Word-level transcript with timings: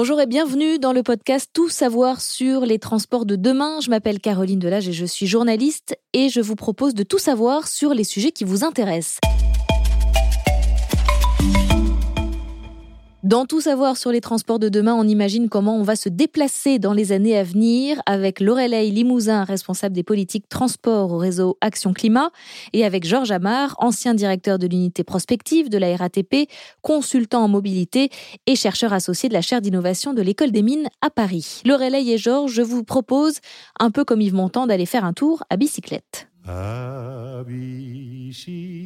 Bonjour 0.00 0.20
et 0.20 0.26
bienvenue 0.26 0.78
dans 0.78 0.92
le 0.92 1.02
podcast 1.02 1.50
Tout 1.52 1.68
savoir 1.68 2.20
sur 2.20 2.60
les 2.60 2.78
transports 2.78 3.26
de 3.26 3.34
demain. 3.34 3.80
Je 3.80 3.90
m'appelle 3.90 4.20
Caroline 4.20 4.60
Delage 4.60 4.88
et 4.88 4.92
je 4.92 5.04
suis 5.04 5.26
journaliste 5.26 5.98
et 6.12 6.28
je 6.28 6.40
vous 6.40 6.54
propose 6.54 6.94
de 6.94 7.02
tout 7.02 7.18
savoir 7.18 7.66
sur 7.66 7.94
les 7.94 8.04
sujets 8.04 8.30
qui 8.30 8.44
vous 8.44 8.62
intéressent. 8.62 9.18
Dans 13.24 13.46
tout 13.46 13.60
savoir 13.60 13.96
sur 13.96 14.12
les 14.12 14.20
transports 14.20 14.60
de 14.60 14.68
demain, 14.68 14.94
on 14.94 15.02
imagine 15.02 15.48
comment 15.48 15.76
on 15.76 15.82
va 15.82 15.96
se 15.96 16.08
déplacer 16.08 16.78
dans 16.78 16.92
les 16.92 17.10
années 17.10 17.36
à 17.36 17.42
venir 17.42 18.00
avec 18.06 18.38
Lorelei 18.38 18.90
Limousin, 18.90 19.42
responsable 19.42 19.92
des 19.92 20.04
politiques 20.04 20.48
transport 20.48 21.10
au 21.10 21.18
réseau 21.18 21.58
Action 21.60 21.92
Climat, 21.92 22.30
et 22.72 22.84
avec 22.84 23.04
Georges 23.04 23.32
Amar, 23.32 23.74
ancien 23.78 24.14
directeur 24.14 24.60
de 24.60 24.68
l'unité 24.68 25.02
prospective 25.02 25.68
de 25.68 25.78
la 25.78 25.96
RATP, 25.96 26.48
consultant 26.80 27.42
en 27.42 27.48
mobilité 27.48 28.10
et 28.46 28.54
chercheur 28.54 28.92
associé 28.92 29.28
de 29.28 29.34
la 29.34 29.42
chaire 29.42 29.62
d'innovation 29.62 30.14
de 30.14 30.22
l'école 30.22 30.52
des 30.52 30.62
mines 30.62 30.86
à 31.00 31.10
Paris. 31.10 31.62
Lorelei 31.64 32.08
et 32.10 32.18
Georges, 32.18 32.52
je 32.52 32.62
vous 32.62 32.84
propose, 32.84 33.40
un 33.80 33.90
peu 33.90 34.04
comme 34.04 34.20
Yves 34.20 34.34
Montand, 34.34 34.68
d'aller 34.68 34.86
faire 34.86 35.04
un 35.04 35.12
tour 35.12 35.42
à 35.50 35.56
bicyclette. 35.56 36.28
À 36.46 37.42
bicyclette. 37.44 38.78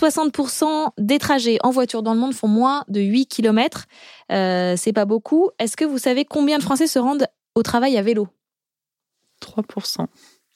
60% 0.00 0.90
des 0.98 1.18
trajets 1.18 1.58
en 1.62 1.70
voiture 1.70 2.02
dans 2.02 2.14
le 2.14 2.20
monde 2.20 2.34
font 2.34 2.48
moins 2.48 2.84
de 2.88 3.00
8 3.00 3.26
km. 3.26 3.86
Euh, 4.32 4.74
c'est 4.76 4.92
pas 4.92 5.04
beaucoup. 5.04 5.50
Est-ce 5.58 5.76
que 5.76 5.84
vous 5.84 5.98
savez 5.98 6.24
combien 6.24 6.58
de 6.58 6.62
Français 6.62 6.86
se 6.86 6.98
rendent 6.98 7.26
au 7.54 7.62
travail 7.62 7.96
à 7.98 8.02
vélo? 8.02 8.28
3%. 9.42 10.06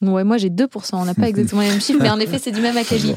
Ouais, 0.09 0.25
moi 0.25 0.39
j'ai 0.39 0.51
2%. 0.51 0.91
On 0.95 1.05
n'a 1.05 1.15
pas 1.15 1.29
exactement 1.29 1.63
les 1.63 1.69
mêmes 1.69 1.81
chiffres, 1.81 2.01
mais 2.01 2.11
en 2.11 2.21
effet, 2.21 2.39
c'est 2.39 2.53
du 2.53 2.61
même 2.61 2.77
acabit. 2.77 3.15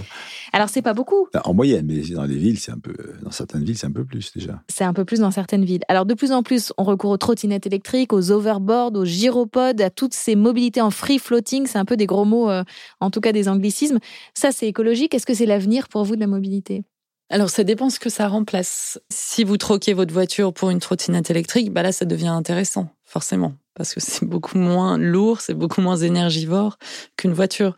Alors 0.54 0.70
c'est 0.70 0.82
pas 0.82 0.94
beaucoup. 0.94 1.28
En 1.44 1.54
moyenne, 1.54 1.86
mais 1.88 2.02
dans 2.14 2.24
les 2.24 2.38
villes, 2.38 2.60
c'est 2.60 2.72
un 2.72 2.80
peu, 2.80 2.96
dans 3.22 3.32
certaines 3.32 3.64
villes, 3.64 3.78
c'est 3.78 3.88
un 3.88 3.92
peu 3.92 4.06
plus 4.06 4.32
déjà. 4.34 4.62
C'est 4.70 4.84
un 4.84 4.94
peu 4.94 5.06
plus 5.06 5.20
dans 5.20 5.32
certaines 5.32 5.66
villes. 5.66 5.82
Alors 5.88 6.06
de 6.06 6.14
plus 6.14 6.32
en 6.32 6.44
plus, 6.44 6.74
on 6.78 6.84
recourt 6.84 7.12
aux 7.12 7.18
trottinettes 7.18 7.68
électriques, 7.68 8.14
aux 8.14 8.32
overboards, 8.32 8.96
aux 8.96 9.06
gyropodes, 9.06 9.82
à 9.82 9.90
toutes 9.90 10.14
ces 10.14 10.36
mobilités 10.36 10.82
en 10.82 10.92
free 10.92 11.20
floating. 11.20 11.68
C'est 11.68 11.78
un 11.78 11.86
peu 11.86 11.98
des 11.98 12.06
gros 12.06 12.26
mots, 12.26 12.50
euh, 12.50 12.64
en 13.02 13.12
tout 13.12 13.22
cas 13.22 13.32
des 13.32 13.50
anglicismes. 13.50 14.00
Ça, 14.34 14.52
c'est 14.52 14.68
écologique. 14.68 15.14
Est-ce 15.14 15.26
que 15.26 15.34
c'est 15.34 15.46
l'avenir 15.46 15.90
pour 15.90 16.04
vous 16.04 16.16
de 16.16 16.22
la 16.22 16.28
mobilité? 16.28 16.84
Alors, 17.30 17.50
ça 17.50 17.66
dépend 17.66 17.90
ce 17.90 18.00
que 18.00 18.10
ça 18.10 18.30
remplace. 18.30 19.02
Si 19.10 19.44
vous 19.44 19.58
troquez 19.58 19.94
votre 19.94 20.14
voiture 20.14 20.54
pour 20.54 20.70
une 20.70 20.80
trottinette 20.80 21.30
électrique, 21.30 21.74
bah 21.74 21.84
là, 21.84 21.92
ça 21.92 22.06
devient 22.06 22.28
intéressant, 22.28 22.88
forcément 23.04 23.54
parce 23.78 23.94
que 23.94 24.00
c'est 24.00 24.26
beaucoup 24.26 24.58
moins 24.58 24.98
lourd, 24.98 25.42
c'est 25.42 25.54
beaucoup 25.54 25.82
moins 25.82 25.98
énergivore 25.98 26.78
qu'une 27.16 27.34
voiture. 27.34 27.76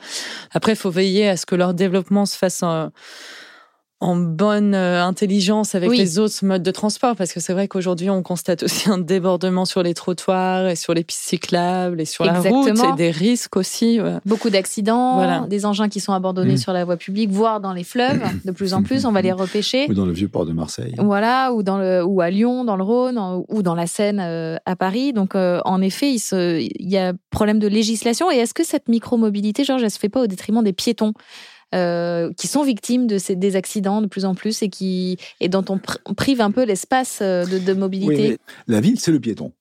Après, 0.52 0.72
il 0.72 0.78
faut 0.78 0.90
veiller 0.90 1.28
à 1.28 1.38
ce 1.38 1.46
que 1.46 1.56
leur 1.56 1.74
développement 1.74 2.26
se 2.26 2.38
fasse 2.38 2.64
en, 2.64 2.92
en 4.02 4.16
bonne 4.16 4.76
euh, 4.76 5.04
intelligence 5.04 5.76
avec 5.76 5.92
les 5.92 6.20
autres 6.20 6.46
modes 6.46 6.64
de 6.64 6.72
transport 6.72 7.16
parce 7.18 7.34
que 7.34 7.42
c'est 7.42 7.52
vrai 7.52 7.68
qu'aujourd'hui 7.68 8.10
on 8.10 8.24
constate 8.24 8.64
aussi 8.64 8.90
un 8.90 8.98
débordement 8.98 9.66
sur 9.66 9.84
les 9.84 9.94
trottoirs 9.94 10.68
et 10.70 10.76
sur 10.78 10.94
les 10.94 11.04
pistes 11.04 11.24
cyclables 11.24 12.00
et 12.00 12.06
sur 12.06 12.24
la 12.24 12.40
route. 12.40 12.68
Et 12.68 12.96
des 12.96 13.12
risques 13.12 13.58
aussi 13.58 14.00
beaucoup 14.26 14.50
d'accidents 14.50 15.46
des 15.48 15.66
engins 15.66 15.90
qui 15.90 16.00
sont 16.00 16.14
abandonnés 16.14 16.54
mm. 16.54 16.58
sur 16.58 16.74
la 16.74 16.86
voie 16.86 16.98
publique 16.98 17.30
voire 17.30 17.60
dans 17.60 17.74
les 17.74 17.84
fleuves 17.84 18.22
de 18.46 18.52
plus 18.52 18.74
en 18.74 18.84
plus 18.84 19.06
on 19.06 19.12
va 19.12 19.22
les 19.22 19.34
repêcher. 19.34 19.86
Ou 19.90 19.94
dans 19.94 20.06
le 20.06 20.14
vieux 20.14 20.30
port 20.30 20.46
de 20.46 20.54
Marseille. 20.54 20.96
Voilà 20.98 21.52
ou 21.54 21.64
dans 21.64 21.78
le 21.78 22.04
ou 22.04 22.22
à 22.22 22.30
Lyon 22.30 22.64
dans 22.64 22.78
le 22.78 22.84
Rhône 22.84 23.20
ou 23.48 23.62
dans 23.64 23.76
la 23.76 23.88
Seine 23.88 24.20
euh, 24.22 24.58
à 24.66 24.76
Paris. 24.76 25.14
Donc 25.14 25.36
euh, 25.36 25.60
en 25.66 25.82
effet 25.82 26.12
il, 26.12 26.20
se, 26.20 26.60
il 26.60 26.90
y 26.90 26.98
a 26.98 27.14
problème 27.32 27.60
de 27.60 27.68
législation. 27.68 28.32
Et 28.32 28.38
est-ce 28.38 28.54
que 28.54 28.64
cette 28.64 28.88
micromobilité 28.88 29.64
Georges 29.64 29.84
elle 29.84 29.92
se 29.92 30.00
fait 30.00 30.10
pas 30.10 30.22
au 30.22 30.28
détriment 30.28 30.64
des 30.64 30.74
piétons? 30.74 31.14
Euh, 31.76 32.32
qui 32.38 32.48
sont 32.48 32.64
victimes 32.64 33.08
de 33.08 33.18
ces, 33.18 33.36
des 33.36 33.56
accidents 33.56 34.02
de 34.02 34.08
plus 34.08 34.26
en 34.26 34.36
plus 34.36 34.64
et, 34.64 34.70
qui, 34.70 35.18
et 35.40 35.50
dont 35.50 35.66
on, 35.70 35.80
prive 36.16 36.42
un 36.42 36.52
peu 36.52 36.64
l'espace 36.64 37.20
euh, 37.22 37.46
de, 37.46 37.74
mobilité. 37.74 38.38
la 38.68 38.82
ville, 38.82 39.00
c'est 39.00 39.12
le 39.12 39.20
piéton. 39.20 39.52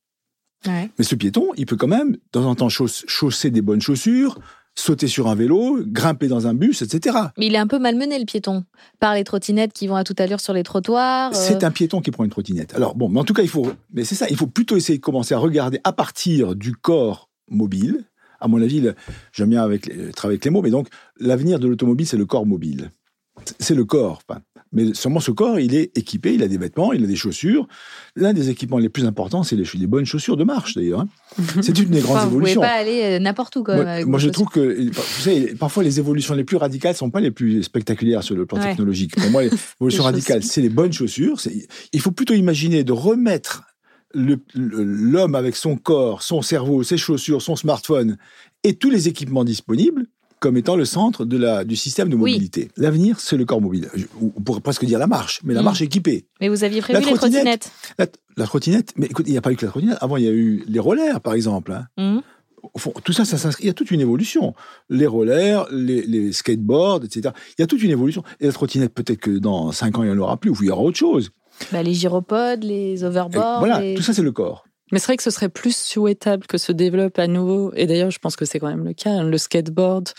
Mais 0.65 0.89
ce 0.99 1.15
piéton, 1.15 1.49
il 1.55 1.65
peut 1.65 1.77
quand 1.77 1.87
même, 1.87 2.13
de 2.13 2.19
temps 2.31 2.45
en 2.45 2.55
temps, 2.55 2.67
chausser 2.69 3.49
des 3.49 3.61
bonnes 3.61 3.79
chaussures, 3.79 4.39
sauter 4.75 5.07
sur 5.07 5.27
un 5.27 5.35
vélo, 5.35 5.79
grimper 5.85 6.27
dans 6.27 6.47
un 6.47 6.53
bus, 6.53 6.81
etc. 6.81 7.17
Mais 7.37 7.47
il 7.47 7.55
est 7.55 7.59
un 7.59 7.67
peu 7.67 7.79
malmené, 7.79 8.17
le 8.17 8.25
piéton, 8.25 8.65
par 8.99 9.13
les 9.13 9.23
trottinettes 9.23 9.73
qui 9.73 9.87
vont 9.87 9.95
à 9.95 10.03
toute 10.03 10.19
allure 10.19 10.39
sur 10.39 10.53
les 10.53 10.63
trottoirs. 10.63 11.31
Euh. 11.31 11.35
C'est 11.35 11.63
un 11.63 11.71
piéton 11.71 12.01
qui 12.01 12.11
prend 12.11 12.23
une 12.23 12.29
trottinette. 12.29 12.73
Alors 12.75 12.95
bon, 12.95 13.09
mais 13.09 13.19
en 13.19 13.23
tout 13.23 13.33
cas, 13.33 13.43
il 13.43 13.49
faut, 13.49 13.71
mais 13.93 14.03
c'est 14.03 14.15
ça, 14.15 14.27
il 14.29 14.35
faut 14.35 14.47
plutôt 14.47 14.75
essayer 14.75 14.97
de 14.97 15.03
commencer 15.03 15.33
à 15.33 15.37
regarder 15.37 15.79
à 15.83 15.93
partir 15.93 16.55
du 16.55 16.73
corps 16.73 17.29
mobile, 17.49 18.05
à 18.39 18.47
mon 18.47 18.61
avis, 18.61 18.89
j'aime 19.31 19.49
bien 19.49 19.63
avec, 19.63 19.83
travailler 20.15 20.35
avec 20.35 20.45
les 20.45 20.51
mots, 20.51 20.61
mais 20.61 20.71
donc 20.71 20.87
l'avenir 21.19 21.59
de 21.59 21.67
l'automobile, 21.67 22.07
c'est 22.07 22.17
le 22.17 22.25
corps 22.25 22.45
mobile. 22.45 22.91
C'est 23.59 23.75
le 23.75 23.85
corps. 23.85 24.21
Mais 24.71 24.93
seulement 24.93 25.19
ce 25.19 25.31
corps, 25.31 25.59
il 25.59 25.73
est 25.73 25.97
équipé, 25.97 26.33
il 26.33 26.43
a 26.43 26.47
des 26.47 26.57
vêtements, 26.57 26.93
il 26.93 27.03
a 27.03 27.07
des 27.07 27.15
chaussures. 27.15 27.67
L'un 28.15 28.33
des 28.33 28.49
équipements 28.49 28.77
les 28.77 28.89
plus 28.89 29.05
importants, 29.05 29.41
c'est 29.41 29.55
les, 29.55 29.87
bonnes 29.87 30.05
chaussures 30.05 30.37
de 30.37 30.43
marche, 30.43 30.75
d'ailleurs. 30.75 31.01
Hein. 31.01 31.07
C'est 31.61 31.77
une 31.79 31.89
des 31.89 32.01
grandes 32.01 32.27
évolutions. 32.27 32.29
Vous 32.29 32.39
ne 32.39 32.53
pouvez 32.53 32.67
pas 32.67 32.73
aller 32.73 33.01
euh, 33.03 33.19
n'importe 33.19 33.55
où. 33.55 33.63
Quand 33.63 34.05
moi, 34.05 34.19
je 34.19 34.29
trouve 34.29 34.47
que, 34.49 34.89
vous 34.91 35.21
savez, 35.21 35.55
parfois 35.55 35.83
les 35.83 35.99
évolutions 35.99 36.35
les 36.35 36.43
plus 36.43 36.57
radicales 36.57 36.91
ne 36.91 36.97
sont 36.97 37.09
pas 37.09 37.21
les 37.21 37.31
plus 37.31 37.63
spectaculaires 37.63 38.23
sur 38.23 38.35
le 38.35 38.45
plan 38.45 38.59
technologique. 38.59 39.15
Pour 39.19 39.31
moi, 39.31 39.43
les 39.43 39.51
évolutions 39.79 40.03
radicales, 40.03 40.43
c'est 40.43 40.61
les 40.61 40.69
bonnes 40.69 40.93
chaussures. 40.93 41.39
Il 41.93 41.99
faut 41.99 42.11
plutôt 42.11 42.35
imaginer 42.35 42.83
de 42.83 42.91
remettre 42.91 43.63
l'homme 44.13 45.35
avec 45.35 45.55
son 45.55 45.75
corps, 45.75 46.23
son 46.23 46.41
cerveau, 46.41 46.83
ses 46.83 46.97
chaussures, 46.97 47.41
son 47.41 47.55
smartphone 47.55 48.17
et 48.63 48.73
tous 48.75 48.89
les 48.89 49.07
équipements 49.07 49.43
disponibles 49.43 50.07
comme 50.39 50.57
étant 50.57 50.75
le 50.75 50.85
centre 50.85 51.25
de 51.25 51.37
la, 51.37 51.63
du 51.63 51.75
système 51.75 52.09
de 52.09 52.15
mobilité. 52.15 52.69
L'avenir, 52.77 53.19
c'est 53.19 53.37
le 53.37 53.45
corps 53.45 53.61
mobile. 53.61 53.89
On 54.21 54.41
pourrait 54.41 54.61
presque 54.61 54.85
dire 54.85 54.99
la 54.99 55.07
marche, 55.07 55.41
mais 55.43 55.53
la 55.53 55.61
mm. 55.61 55.65
marche 55.65 55.81
équipée. 55.81 56.25
Mais 56.39 56.49
vous 56.49 56.63
aviez 56.63 56.81
prévu 56.81 57.03
les 57.03 57.13
trottinettes 57.13 57.71
la, 57.97 58.45
trottinette, 58.45 58.93
mais 58.95 59.07
écoute, 59.07 59.25
il 59.27 59.31
n'y 59.31 59.37
a 59.37 59.41
pas 59.41 59.51
eu 59.51 59.57
que 59.57 59.65
la 59.65 59.71
trottinette. 59.71 59.97
Avant, 59.99 60.15
il 60.15 60.23
y 60.23 60.27
a 60.27 60.31
eu 60.31 60.63
les 60.65 60.79
rollers, 60.79 61.19
par 61.19 61.33
exemple. 61.33 61.73
Hein. 61.73 61.87
Mm. 61.97 62.21
tout 63.03 63.11
ça, 63.11 63.25
ça 63.25 63.37
s'inscrit. 63.37 63.65
Il 63.65 63.67
y 63.67 63.69
a 63.69 63.73
toute 63.73 63.91
une 63.91 63.99
évolution. 63.99 64.53
Les 64.89 65.07
rollers, 65.07 65.67
les, 65.71 66.31
skateboards, 66.31 67.03
etc. 67.03 67.33
Il 67.57 67.61
y 67.61 67.63
a 67.63 67.67
toute 67.67 67.83
une 67.83 67.91
évolution. 67.91 68.23
Et 68.39 68.45
la 68.45 68.53
trottinette, 68.53 68.93
peut-être 68.93 69.19
que 69.19 69.31
dans 69.31 69.73
5 69.73 69.97
ans, 69.97 70.03
il 70.03 70.09
n'y 70.09 70.15
en 70.15 70.19
aura 70.19 70.37
plus, 70.37 70.51
ou 70.51 70.55
il 70.61 70.67
y 70.67 70.71
aura 70.71 70.83
autre 70.83 70.97
chose. 70.97 71.31
Bah, 71.71 71.83
les 71.83 71.93
gyropodes, 71.93 72.63
les 72.63 73.03
overboards. 73.03 73.59
voilà, 73.59 73.81
tout 73.95 74.01
ça, 74.01 74.13
c'est 74.13 74.21
le 74.21 74.31
corps. 74.31 74.65
Mais 74.91 74.99
c'est 74.99 75.05
vrai 75.05 75.17
que 75.17 75.23
ce 75.23 75.29
serait 75.29 75.49
plus 75.49 75.75
souhaitable 75.75 76.47
que 76.47 76.57
se 76.57 76.71
développe 76.71 77.19
à 77.19 77.27
nouveau, 77.27 77.71
et 77.75 77.85
d'ailleurs 77.85 78.09
je 78.09 78.17
pense 78.17 78.35
que 78.35 78.45
c'est 78.45 78.59
quand 78.59 78.69
même 78.69 78.83
le 78.83 78.93
cas, 78.93 79.11
hein, 79.11 79.23
le 79.23 79.37
skateboard 79.37 80.09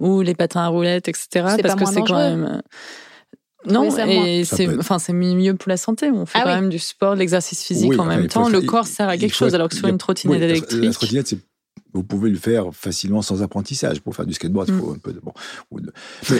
ou 0.00 0.20
les 0.20 0.34
patins 0.34 0.60
à 0.60 0.68
roulettes, 0.68 1.08
etc. 1.08 1.28
Parce 1.62 1.74
que 1.74 1.86
c'est 1.86 2.02
quand 2.02 2.18
même... 2.18 2.62
Non, 3.66 3.84
et 4.06 4.44
c'est 4.44 4.68
enfin 4.78 4.98
c'est 4.98 5.12
mieux 5.12 5.54
pour 5.54 5.68
la 5.68 5.76
santé. 5.76 6.10
On 6.10 6.26
fait 6.26 6.38
ah 6.40 6.44
quand 6.44 6.54
même 6.54 6.68
du 6.68 6.78
sport, 6.78 7.14
de 7.14 7.18
l'exercice 7.18 7.62
physique 7.62 7.98
en 7.98 8.04
même 8.04 8.28
temps. 8.28 8.48
Le 8.48 8.60
corps 8.60 8.86
sert 8.86 9.08
à 9.08 9.16
quelque 9.16 9.34
chose, 9.34 9.54
alors 9.54 9.68
que 9.68 9.76
soit 9.76 9.88
une 9.88 9.98
trottinette 9.98 10.42
électrique. 10.42 10.84
La 10.84 10.92
trottinette, 10.92 11.34
vous 11.92 12.04
pouvez 12.04 12.30
le 12.30 12.36
faire 12.36 12.66
facilement 12.72 13.20
sans 13.20 13.42
apprentissage. 13.42 14.00
Pour 14.00 14.14
faire 14.14 14.26
du 14.26 14.34
skateboard, 14.34 14.68
il 14.68 14.78
faut 14.78 14.90
mm. 14.90 14.94
un 14.94 14.98
peu 14.98 15.12
de 15.12 15.20
bon. 15.20 15.32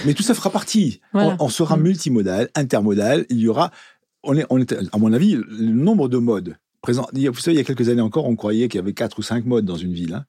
Mais, 0.04 0.14
tout 0.14 0.22
ça 0.22 0.34
fera 0.34 0.50
partie. 0.50 1.00
On, 1.12 1.48
sera 1.48 1.76
mm. 1.76 1.82
multimodal, 1.82 2.50
intermodal. 2.54 3.26
Il 3.30 3.38
y 3.40 3.48
aura 3.48 3.72
on 4.22 4.36
est, 4.36 4.46
on 4.50 4.60
à 4.60 4.98
mon 4.98 5.12
avis, 5.12 5.36
le 5.36 5.72
nombre 5.72 6.08
de 6.08 6.18
modes 6.18 6.56
présents. 6.82 7.06
Vous 7.12 7.34
savez, 7.34 7.56
il 7.56 7.58
y 7.58 7.60
a 7.60 7.64
quelques 7.64 7.88
années 7.88 8.00
encore, 8.00 8.26
on 8.26 8.36
croyait 8.36 8.68
qu'il 8.68 8.78
y 8.78 8.82
avait 8.82 8.94
quatre 8.94 9.18
ou 9.18 9.22
cinq 9.22 9.44
modes 9.44 9.64
dans 9.64 9.76
une 9.76 9.92
ville. 9.92 10.14
Hein. 10.14 10.24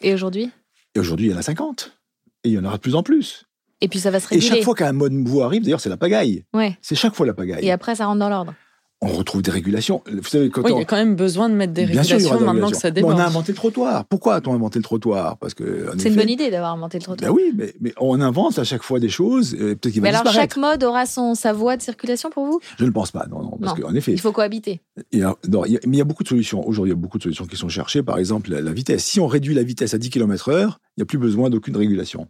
Et 0.00 0.12
aujourd'hui? 0.12 0.50
Et 0.94 1.00
aujourd'hui, 1.00 1.28
il 1.28 1.32
y 1.32 1.34
en 1.34 1.38
a 1.38 1.42
50. 1.42 1.96
Et 2.44 2.50
il 2.50 2.52
y 2.52 2.58
en 2.58 2.64
aura 2.64 2.76
de 2.76 2.82
plus 2.82 2.94
en 2.94 3.02
plus. 3.02 3.46
Et 3.80 3.88
puis 3.88 3.98
ça 3.98 4.10
va 4.10 4.20
se 4.20 4.28
réguler. 4.28 4.46
Et 4.46 4.50
chaque 4.50 4.62
fois 4.62 4.74
qu'un 4.74 4.92
mode 4.92 5.12
nouveau 5.12 5.42
arrive, 5.42 5.62
d'ailleurs, 5.62 5.80
c'est 5.80 5.88
la 5.88 5.96
pagaille. 5.96 6.44
Ouais. 6.52 6.78
C'est 6.80 6.94
chaque 6.94 7.14
fois 7.14 7.26
la 7.26 7.34
pagaille. 7.34 7.64
Et 7.64 7.72
après, 7.72 7.96
ça 7.96 8.06
rentre 8.06 8.20
dans 8.20 8.28
l'ordre 8.28 8.54
on 9.04 9.12
retrouve 9.12 9.42
des 9.42 9.50
régulations. 9.50 10.02
Vous 10.10 10.22
savez, 10.24 10.50
quand 10.50 10.62
oui, 10.62 10.72
il 10.74 10.78
y 10.78 10.82
a 10.82 10.84
quand 10.84 10.96
même 10.96 11.16
besoin 11.16 11.48
de 11.48 11.54
mettre 11.54 11.72
des 11.72 11.84
régulations 11.84 12.40
maintenant 12.40 12.70
que 12.70 12.76
ça 12.76 12.90
déborde. 12.90 13.14
on 13.14 13.18
a 13.18 13.24
inventé 13.24 13.52
le 13.52 13.56
trottoir. 13.56 14.04
Pourquoi 14.06 14.36
a-t-on 14.36 14.54
inventé 14.54 14.78
le 14.78 14.82
trottoir? 14.82 15.36
Parce 15.38 15.54
que 15.54 15.90
c'est 15.98 16.08
une 16.08 16.16
bonne 16.16 16.30
idée 16.30 16.50
d'avoir 16.50 16.72
inventé 16.72 16.98
le 16.98 17.04
trottoir. 17.04 17.30
Ben 17.30 17.36
oui, 17.36 17.52
mais, 17.54 17.74
mais, 17.80 17.92
on 18.00 18.20
invente 18.20 18.58
à 18.58 18.64
chaque 18.64 18.82
fois 18.82 19.00
des 19.00 19.08
choses. 19.08 19.54
Euh, 19.54 19.74
peut-être 19.74 19.92
qu'il 19.92 20.02
va 20.02 20.10
mais 20.10 20.16
alors 20.16 20.32
chaque 20.32 20.56
mode 20.56 20.82
aura 20.84 21.06
son 21.06 21.34
sa 21.34 21.52
voie 21.52 21.76
de 21.76 21.82
circulation 21.82 22.30
pour 22.30 22.46
vous? 22.46 22.60
Je 22.78 22.84
ne 22.84 22.90
pense 22.90 23.10
pas. 23.10 23.26
Non, 23.30 23.42
non, 23.42 23.58
parce 23.60 23.78
qu'en 23.78 23.94
effet, 23.94 24.12
il 24.12 24.20
faut 24.20 24.32
cohabiter. 24.32 24.80
Il 25.12 25.20
y 25.20 25.22
a, 25.22 25.34
non, 25.48 25.64
il 25.64 25.78
mais 25.86 25.96
il 25.96 25.98
y 25.98 26.00
a 26.00 26.04
beaucoup 26.04 26.22
de 26.22 26.28
solutions. 26.28 26.66
Aujourd'hui, 26.66 26.90
il 26.90 26.94
y 26.94 26.98
a 26.98 27.00
beaucoup 27.00 27.18
de 27.18 27.22
solutions 27.22 27.46
qui 27.46 27.56
sont 27.56 27.68
cherchées. 27.68 28.02
Par 28.02 28.18
exemple, 28.18 28.50
la, 28.50 28.60
la 28.60 28.72
vitesse. 28.72 29.04
Si 29.04 29.20
on 29.20 29.26
réduit 29.26 29.54
la 29.54 29.62
vitesse 29.62 29.94
à 29.94 29.98
10 29.98 30.10
km/h, 30.10 30.76
il 30.96 31.00
n'y 31.00 31.02
a 31.02 31.06
plus 31.06 31.18
besoin 31.18 31.50
d'aucune 31.50 31.76
régulation. 31.76 32.28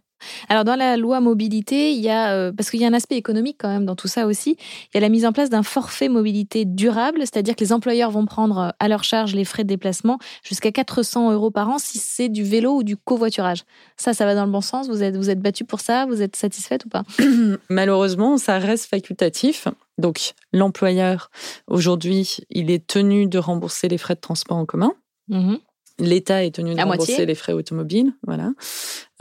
Alors 0.49 0.64
dans 0.64 0.76
la 0.76 0.96
loi 0.96 1.20
mobilité, 1.20 1.93
il 1.93 2.00
y 2.00 2.08
a 2.08 2.32
euh, 2.32 2.52
parce 2.52 2.70
qu'il 2.70 2.81
y 2.81 2.84
a 2.84 2.88
un 2.88 2.94
aspect 2.94 3.16
économique 3.16 3.56
quand 3.58 3.69
même 3.69 3.84
dans 3.84 3.96
tout 3.96 4.08
ça 4.08 4.26
aussi. 4.26 4.56
Il 4.58 4.94
y 4.94 4.99
a 4.99 5.00
la 5.00 5.08
mise 5.08 5.26
en 5.26 5.32
place 5.32 5.50
d'un 5.50 5.62
forfait 5.62 6.08
mobilité 6.08 6.64
durable, 6.64 7.20
c'est-à-dire 7.20 7.56
que 7.56 7.61
les 7.61 7.72
employeurs 7.72 8.11
vont 8.11 8.25
prendre 8.25 8.58
euh, 8.58 8.69
à 8.78 8.88
leur 8.88 9.05
charge 9.05 9.34
les 9.34 9.44
frais 9.44 9.64
de 9.64 9.69
déplacement 9.69 10.19
jusqu'à 10.43 10.72
400 10.72 11.32
euros 11.32 11.50
par 11.50 11.69
an 11.69 11.78
si 11.78 11.99
c'est 11.99 12.28
du 12.28 12.43
vélo 12.43 12.76
ou 12.76 12.82
du 12.82 12.96
covoiturage. 12.96 13.64
Ça, 13.96 14.14
ça 14.14 14.25
va 14.25 14.34
dans 14.34 14.46
le 14.46 14.52
bon 14.52 14.61
sens? 14.61 14.88
Vous 14.88 15.02
êtes 15.02 15.16
vous 15.16 15.31
êtes 15.31 15.40
battu 15.40 15.64
pour 15.64 15.81
ça? 15.81 16.06
Vous 16.06 16.22
êtes 16.22 16.37
satisfaite 16.37 16.87
ou 16.87 16.88
pas? 16.88 17.02
Malheureusement, 17.69 18.38
ça 18.38 18.58
reste 18.58 18.87
facultatif. 18.87 19.69
Donc 19.99 20.32
l'employeur 20.52 21.31
aujourd'hui, 21.66 22.38
il 22.50 22.70
est 22.70 22.87
tenu 22.87 23.26
de 23.26 23.38
rembourser 23.38 23.88
les 23.88 23.99
frais 23.99 24.14
de 24.14 24.20
transport 24.20 24.56
en 24.56 24.66
commun. 24.66 24.93
Mmh 25.28 25.56
L'État 25.99 26.44
est 26.44 26.56
tenu 26.56 26.75
de 26.75 26.81
rembourser 26.81 27.25
les 27.25 27.37
frais 27.37 27.52
automobiles, 27.52 28.12
voilà. 28.26 28.50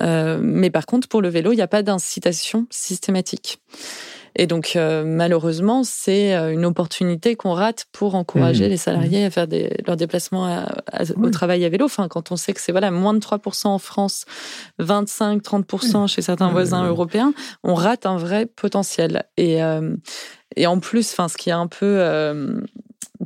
Euh, 0.01 0.39
mais 0.41 0.71
par 0.71 0.87
contre, 0.87 1.07
pour 1.07 1.21
le 1.21 1.29
vélo, 1.29 1.51
il 1.51 1.55
n'y 1.55 1.61
a 1.61 1.67
pas 1.67 1.83
d'incitation 1.83 2.65
systématique. 2.71 3.59
Et 4.35 4.47
donc, 4.47 4.75
euh, 4.75 5.03
malheureusement, 5.05 5.83
c'est 5.83 6.35
euh, 6.35 6.51
une 6.51 6.65
opportunité 6.65 7.35
qu'on 7.35 7.53
rate 7.53 7.85
pour 7.91 8.15
encourager 8.15 8.65
mmh. 8.65 8.69
les 8.69 8.77
salariés 8.77 9.25
à 9.25 9.29
faire 9.29 9.47
des, 9.47 9.69
leurs 9.85 9.97
déplacements 9.97 10.65
au 11.21 11.29
travail 11.29 11.63
à 11.63 11.69
vélo. 11.69 11.85
Enfin, 11.85 12.07
quand 12.07 12.31
on 12.31 12.35
sait 12.35 12.53
que 12.53 12.59
c'est 12.59 12.71
voilà 12.71 12.89
moins 12.89 13.13
de 13.13 13.19
3% 13.19 13.67
en 13.67 13.77
France, 13.77 14.25
25-30% 14.79 16.07
chez 16.07 16.23
certains 16.23 16.49
voisins 16.49 16.87
européens, 16.87 17.35
on 17.63 17.75
rate 17.75 18.07
un 18.07 18.17
vrai 18.17 18.47
potentiel. 18.47 19.25
Et, 19.37 19.59
et 20.55 20.65
en 20.65 20.79
plus, 20.79 21.11
enfin, 21.11 21.27
ce 21.27 21.37
qui 21.37 21.49
est 21.51 21.53
un 21.53 21.67
peu 21.67 22.01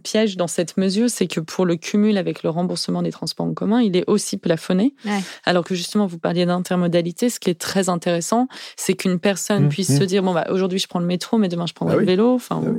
piège 0.07 0.37
dans 0.37 0.47
cette 0.47 0.77
mesure, 0.77 1.09
c'est 1.09 1.27
que 1.27 1.41
pour 1.41 1.65
le 1.65 1.75
cumul 1.75 2.17
avec 2.17 2.41
le 2.41 2.49
remboursement 2.49 3.01
des 3.01 3.11
transports 3.11 3.45
en 3.45 3.53
commun, 3.53 3.81
il 3.81 3.97
est 3.97 4.05
aussi 4.07 4.37
plafonné. 4.37 4.95
Alors 5.43 5.65
que 5.65 5.75
justement, 5.75 6.05
vous 6.05 6.17
parliez 6.17 6.45
d'intermodalité, 6.45 7.29
ce 7.29 7.41
qui 7.41 7.49
est 7.49 7.59
très 7.59 7.89
intéressant, 7.89 8.47
c'est 8.77 8.93
qu'une 8.93 9.19
personne 9.19 9.65
mmh, 9.65 9.69
puisse 9.69 9.89
mmh. 9.89 9.97
se 9.97 10.03
dire 10.05 10.23
bon 10.23 10.33
bah 10.33 10.47
aujourd'hui 10.49 10.79
je 10.79 10.87
prends 10.87 10.99
le 10.99 11.05
métro, 11.05 11.37
mais 11.37 11.49
demain 11.49 11.65
je 11.65 11.73
prends 11.73 11.85
bah 11.85 11.97
le 11.97 12.05
vélo. 12.05 12.35
Enfin, 12.35 12.61
bah 12.63 12.71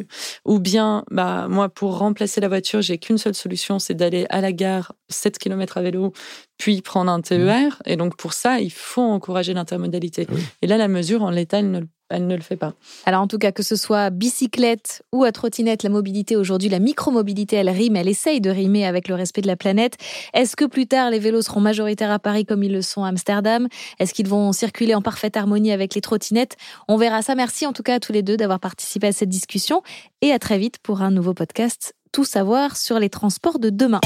ou, 0.47 0.59
bien 0.59 1.05
bah 1.11 1.49
moi 1.49 1.69
pour 1.69 1.99
remplacer 1.99 2.41
la 2.41 2.49
voiture, 2.49 2.81
j'ai 2.81 2.97
qu'une 2.97 3.19
seule 3.19 3.35
solution, 3.35 3.79
c'est 3.79 3.95
d'aller 3.95 4.25
à 4.31 4.41
la 4.41 4.53
gare 4.53 4.95
7 5.11 5.39
km 5.39 5.77
à 5.77 5.83
vélo, 5.83 6.15
puis 6.57 6.81
prendre 6.81 7.11
un 7.11 7.21
TER. 7.21 7.73
Mmh. 7.73 7.91
Et 7.91 7.97
donc 7.97 8.17
pour 8.17 8.33
ça, 8.33 8.61
il 8.61 8.73
faut 8.73 9.03
encourager 9.03 9.53
l'intermodalité. 9.53 10.27
Et 10.63 10.67
là, 10.67 10.79
la 10.79 10.89
mesure 10.89 11.23
en 11.23 11.31
l'état, 11.31 11.59
elle 11.59 11.71
ne 11.71 11.81
le 11.81 11.89
elle 12.11 12.27
ne 12.27 12.35
le 12.35 12.43
fait 12.43 12.57
pas. 12.57 12.75
Alors 13.05 13.23
en 13.23 13.27
tout 13.27 13.39
cas, 13.39 13.53
que 13.53 13.63
ce 13.63 13.77
soit 13.77 14.11
bicyclette 14.11 15.03
ou 15.13 15.25
à 15.25 15.33
trottinette, 15.33 15.83
la 15.83 15.91
mobilité 15.91 16.37
aujourd'hui, 16.37 16.69
la 16.69 16.79
micromobilité, 16.79 17.57
elle 17.57 17.69
rime, 17.69 17.97
elle 17.97 18.09
essaye 18.09 18.41
de 18.41 18.51
rimer 18.51 18.87
avec 18.87 19.09
le 19.09 19.15
respect 19.15 19.43
de 19.43 19.47
la 19.47 19.57
planète. 19.57 19.97
Est-ce 20.35 20.57
que 20.57 20.65
plus 20.65 20.87
tard, 20.87 21.11
les 21.11 21.19
vélos 21.19 21.43
seront 21.43 21.61
majoritaires 21.61 22.11
à 22.11 22.19
Paris 22.19 22.45
comme 22.45 22.63
ils 22.63 22.73
le 22.73 22.83
sont 22.83 23.05
à 23.05 23.09
Amsterdam? 23.09 23.69
Est-ce 23.99 24.15
qu'ils 24.15 24.29
vont 24.29 24.53
circuler 24.53 24.95
en 24.95 25.03
parfaite 25.03 25.37
harmonie 25.37 25.73
avec 25.73 25.95
les 25.95 26.01
trottinettes? 26.01 26.57
On 26.89 26.97
verra 26.97 27.23
ça. 27.23 27.35
Merci 27.35 27.67
en 27.67 27.73
tout 27.73 27.83
cas 27.83 27.95
à 27.95 28.01
tous 28.01 28.13
les 28.13 28.23
deux 28.23 28.37
d'avoir 28.37 28.61
participé 28.61 29.09
à 29.09 29.13
cette 29.13 29.29
discussion 29.29 29.83
et 30.23 30.33
à 30.33 30.39
très 30.39 30.59
vite 30.59 30.79
pour 30.83 31.03
un 31.03 31.11
nouveau 31.11 31.35
podcast 31.35 31.95
Tout 32.13 32.25
savoir 32.25 32.77
sur 32.77 32.99
les 32.99 33.11
transports 33.11 33.59
de 33.59 33.71
demain. 33.71 34.01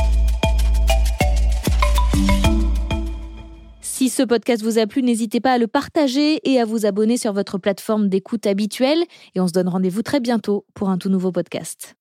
Si 4.03 4.09
ce 4.09 4.25
podcast 4.25 4.65
vous 4.65 4.81
a 4.81 4.89
plu, 4.89 5.01
n'hésitez 5.01 5.39
pas 5.39 5.53
à 5.53 5.59
le 5.59 5.69
partager 5.69 6.41
et 6.43 6.59
à 6.59 6.65
vous 6.65 6.87
abonner 6.87 7.17
sur 7.17 7.33
votre 7.33 7.57
plateforme 7.57 8.09
d'écoute 8.09 8.49
habituelle. 8.49 8.99
Et 9.37 9.41
on 9.41 9.47
se 9.47 9.53
donne 9.53 9.69
rendez-vous 9.69 10.03
très 10.03 10.19
bientôt 10.19 10.65
pour 10.75 10.91
un 10.91 10.99
tout 10.99 11.09
nouveau 11.09 11.31
podcast. 11.31 11.95